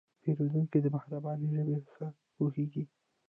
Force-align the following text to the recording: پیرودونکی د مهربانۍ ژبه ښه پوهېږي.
پیرودونکی 0.21 0.79
د 0.81 0.85
مهربانۍ 0.95 1.47
ژبه 1.55 1.77
ښه 1.93 2.07
پوهېږي. 2.35 2.83